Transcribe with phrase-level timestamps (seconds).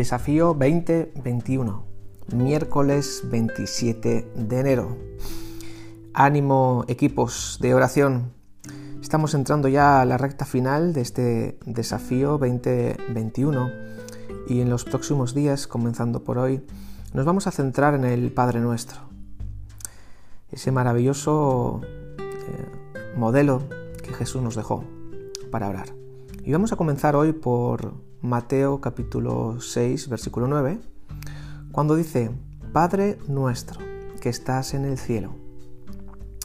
[0.00, 1.84] Desafío 2021,
[2.34, 4.96] miércoles 27 de enero.
[6.14, 8.32] Ánimo equipos de oración.
[9.02, 13.70] Estamos entrando ya a la recta final de este desafío 2021
[14.48, 16.64] y en los próximos días, comenzando por hoy,
[17.12, 19.00] nos vamos a centrar en el Padre Nuestro.
[20.50, 23.64] Ese maravilloso eh, modelo
[24.02, 24.82] que Jesús nos dejó
[25.50, 25.92] para orar.
[26.42, 30.78] Y vamos a comenzar hoy por Mateo capítulo 6, versículo 9,
[31.72, 32.30] cuando dice,
[32.70, 33.80] Padre nuestro
[34.20, 35.34] que estás en el cielo,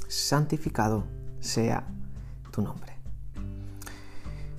[0.07, 1.03] santificado
[1.41, 1.85] sea
[2.52, 2.93] tu nombre.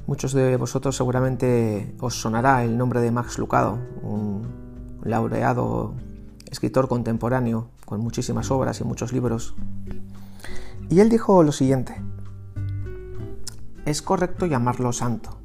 [0.07, 4.43] Muchos de vosotros seguramente os sonará el nombre de Max Lucado, un
[5.03, 5.95] laureado
[6.51, 9.55] escritor contemporáneo con muchísimas obras y muchos libros.
[10.91, 11.97] Y él dijo lo siguiente,
[13.87, 15.39] es correcto llamarlo santo,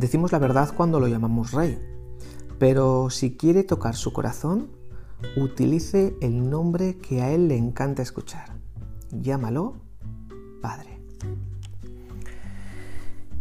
[0.00, 1.78] Decimos la verdad cuando lo llamamos rey,
[2.58, 4.70] pero si quiere tocar su corazón,
[5.36, 8.56] utilice el nombre que a él le encanta escuchar.
[9.10, 9.74] Llámalo
[10.62, 11.02] Padre.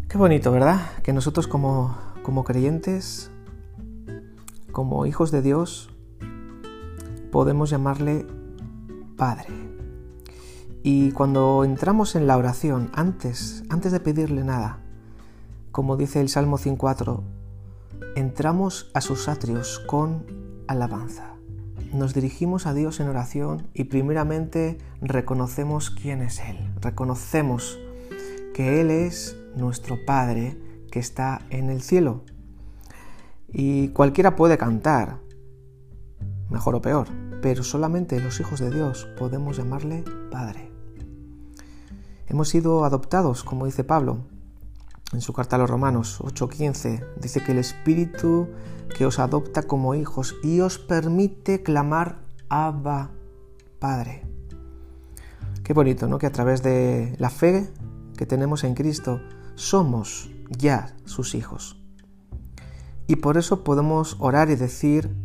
[0.10, 0.82] Qué bonito, ¿verdad?
[1.02, 3.32] Que nosotros como, como creyentes,
[4.74, 5.92] como hijos de Dios,
[7.32, 8.28] podemos llamarle
[9.16, 9.48] Padre.
[10.84, 14.80] Y cuando entramos en la oración, antes, antes de pedirle nada,
[15.80, 17.24] como dice el Salmo 104,
[18.18, 20.26] entramos a sus atrios con
[20.68, 21.36] alabanza.
[21.94, 26.58] Nos dirigimos a Dios en oración y primeramente reconocemos quién es Él.
[26.82, 27.80] Reconocemos
[28.54, 30.58] que Él es nuestro Padre
[30.92, 32.26] que está en el cielo.
[33.48, 35.22] Y cualquiera puede cantar,
[36.50, 37.08] mejor o peor,
[37.42, 40.74] pero solamente los hijos de Dios podemos llamarle Padre.
[42.28, 44.26] Hemos sido adoptados, como dice Pablo,
[45.14, 48.48] en su carta a los Romanos 8:15 dice que el Espíritu
[48.96, 53.12] que os adopta como hijos y os permite clamar Abba,
[53.80, 54.26] Padre.
[55.64, 56.18] Qué bonito, ¿no?
[56.18, 57.70] Que a través de la fe
[58.18, 59.22] que tenemos en Cristo
[59.56, 61.80] somos ya sus hijos.
[63.06, 65.16] Y por eso podemos orar y decir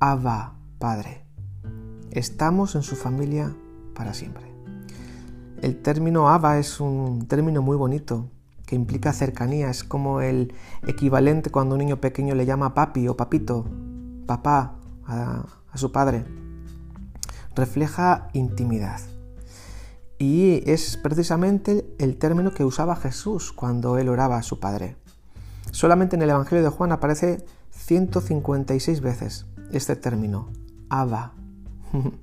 [0.00, 1.24] Abba, Padre.
[2.10, 3.54] Estamos en su familia
[3.94, 4.44] para siempre.
[5.62, 8.30] El término Abba es un término muy bonito
[8.66, 10.52] que implica cercanía, es como el
[10.86, 13.64] equivalente cuando un niño pequeño le llama papi o papito,
[14.26, 14.74] papá
[15.06, 16.24] a, su padre.
[17.54, 19.00] Refleja intimidad.
[20.18, 24.96] Y es precisamente el término que usaba Jesús cuando él oraba a su Padre.
[25.72, 30.50] Solamente en el Evangelio de Juan aparece 156 veces este término,
[30.88, 31.34] Abba.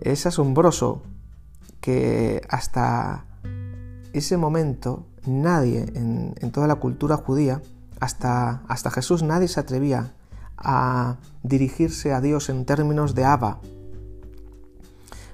[0.00, 1.02] es asombroso
[1.80, 3.26] que hasta
[4.12, 7.62] ese momento nadie en, toda la cultura judía,
[8.00, 10.14] hasta, Jesús, nadie se atrevía
[10.56, 13.60] a dirigirse a Dios en términos de Abba.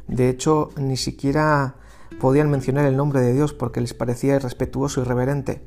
[0.06, 1.76] De hecho, ni siquiera
[2.20, 5.66] podían mencionar el nombre de Dios porque les parecía irrespetuoso y irreverente.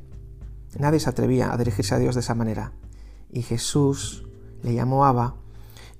[0.78, 2.72] Nadie se atrevía a dirigirse a Dios de esa manera.
[3.30, 4.24] Y Jesús
[4.62, 5.34] le llamó Abba,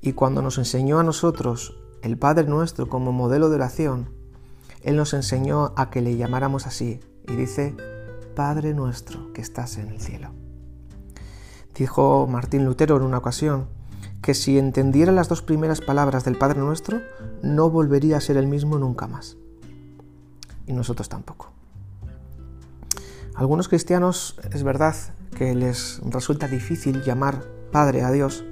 [0.00, 4.21] y cuando nos enseñó a nosotros el Padre nuestro como modelo de oración,
[4.82, 7.76] él nos enseñó a que le llamáramos así y dice,
[8.34, 10.30] Padre nuestro que estás en el cielo.
[11.74, 13.68] Dijo Martín Lutero en una ocasión
[14.22, 17.00] que si entendiera las dos primeras palabras del Padre nuestro,
[17.42, 19.36] no volvería a ser el mismo nunca más.
[20.66, 21.52] Y nosotros tampoco.
[23.34, 24.94] algunos cristianos es verdad
[25.36, 28.44] que les resulta difícil llamar Padre a Dios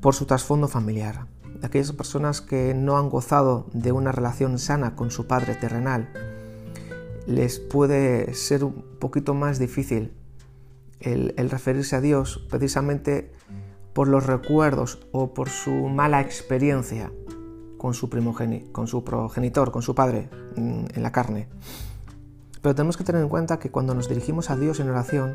[0.00, 1.26] por su trasfondo familiar
[1.66, 6.08] aquellas personas que no han gozado de una relación sana con su Padre terrenal,
[7.26, 10.12] les puede ser un poquito más difícil
[11.00, 13.32] el, referirse a Dios precisamente
[13.92, 17.12] por los recuerdos o por su mala experiencia
[17.78, 18.10] con su,
[18.72, 21.48] con su progenitor, con su padre mm, en la carne.
[22.60, 25.34] Pero tenemos que tener en cuenta que cuando nos dirigimos a Dios en oración,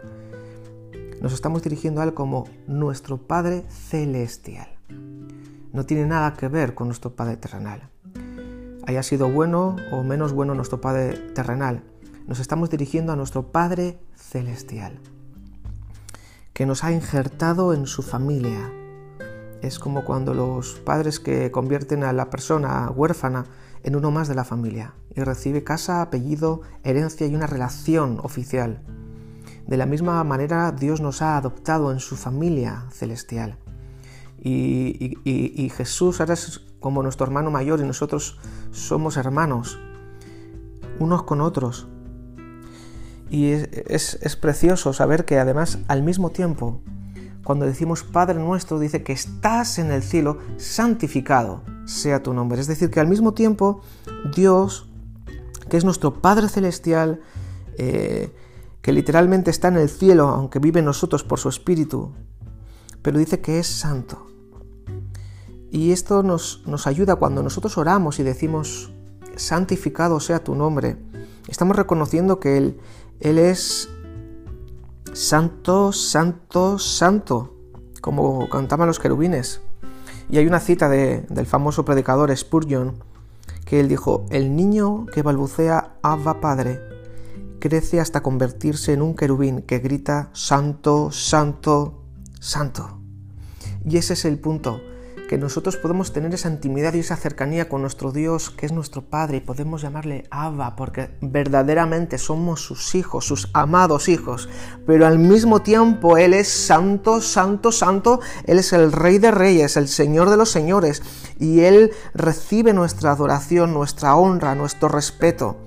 [1.22, 4.75] nos estamos dirigiendo a Él como nuestro Padre celestial
[5.76, 7.90] no tiene nada que ver con nuestro Padre terrenal.
[8.88, 11.84] Haya sido bueno o menos bueno nuestro Padre terrenal,
[12.28, 15.00] nos estamos dirigiendo a nuestro Padre celestial,
[16.54, 18.72] que nos ha injertado en su familia.
[19.62, 23.46] Es como cuando los padres que convierten a la persona huérfana
[23.84, 28.82] en uno más de la familia y recibe casa, apellido, herencia y una relación oficial.
[29.68, 33.58] De la misma manera Dios nos ha adoptado en su familia celestial
[34.38, 38.38] y, Jesús ahora es como nuestro hermano mayor y nosotros
[38.72, 39.80] somos hermanos,
[41.00, 41.88] unos con otros.
[43.30, 46.82] Y es, precioso saber que además al mismo tiempo,
[47.44, 52.60] cuando decimos Padre nuestro, dice que estás en el cielo, santificado sea tu nombre.
[52.60, 53.82] Es decir, que al mismo tiempo
[54.36, 54.90] Dios,
[55.70, 57.22] que es nuestro Padre celestial,
[57.78, 58.32] eh,
[58.82, 62.12] que literalmente está en el cielo, aunque vive en nosotros por su Espíritu,
[63.06, 64.26] pero dice que es santo.
[65.70, 68.92] Y esto nos, nos ayuda cuando nosotros oramos y decimos,
[69.36, 70.98] santificado sea tu nombre.
[71.48, 72.80] Estamos reconociendo que Él,
[73.20, 73.90] Él es
[75.14, 77.54] santo, santo, santo,
[78.02, 79.62] como cantaban los querubines.
[80.28, 83.04] Y hay una cita del famoso predicador Spurgeon,
[83.66, 86.80] que él dijo, el niño que balbucea Abba Padre
[87.60, 92.05] crece hasta convertirse en un querubín que grita Santo, Santo,
[92.46, 93.00] Santo.
[93.84, 94.80] Y ese es el punto
[95.28, 99.02] que nosotros podemos tener esa intimidad y esa cercanía con nuestro Dios, que es nuestro
[99.02, 104.48] Padre, y podemos llamarle Abba, porque verdaderamente somos sus hijos, sus amados hijos,
[104.86, 109.76] pero al mismo tiempo Él es santo, santo, santo, Él es el Rey de Reyes,
[109.76, 111.02] el Señor de los Señores,
[111.40, 115.58] y Él recibe nuestra adoración, nuestra honra, nuestro respeto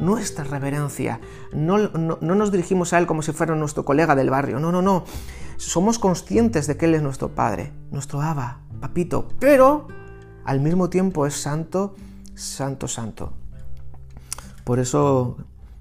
[0.00, 1.20] nuestra reverencia.
[1.52, 4.58] No, no, no, nos dirigimos a Él como si fuera nuestro colega del barrio.
[4.58, 5.04] No, no, no.
[5.56, 9.86] Somos conscientes de que Él es nuestro Padre, nuestro Abba, papito, pero
[10.44, 11.94] al mismo tiempo es santo,
[12.34, 13.34] santo, santo.
[14.64, 15.36] Por eso,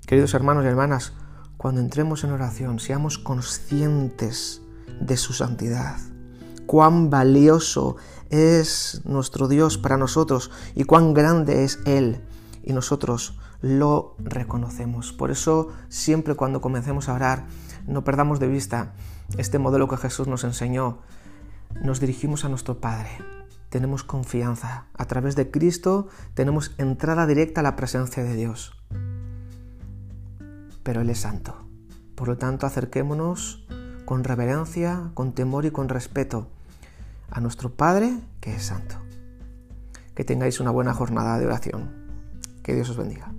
[0.06, 1.14] queridos hermanos y hermanas,
[1.58, 4.62] cuando entremos en oración, seamos conscientes
[5.00, 5.98] de su santidad,
[6.66, 7.96] cuán valioso
[8.30, 12.22] es nuestro Dios para nosotros y cuán grande es Él.
[12.64, 15.14] Y nosotros lo reconocemos.
[15.14, 17.46] Por eso, siempre cuando comencemos a orar,
[17.88, 18.94] no perdamos de vista
[19.38, 21.00] este modelo que Jesús nos enseñó
[21.82, 23.10] nos dirigimos a nuestro Padre.
[23.70, 24.86] Tenemos confianza.
[24.94, 28.76] A través de Cristo tenemos entrada directa a la presencia de Dios.
[30.84, 31.56] Pero Él es santo.
[32.16, 33.66] Por lo tanto, acerquémonos
[34.06, 36.50] con reverencia, con temor y con respeto
[37.30, 38.96] a nuestro Padre que es santo.
[40.16, 42.09] Que tengáis una buena jornada de oración.
[42.70, 43.39] Que Dios os bendiga.